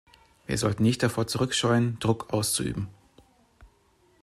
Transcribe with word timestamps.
Wir 0.47 0.57
sollten 0.57 0.81
nicht 0.81 1.03
davor 1.03 1.27
zurückscheuen, 1.27 1.99
Druck 1.99 2.33
auszuüben. 2.33 2.87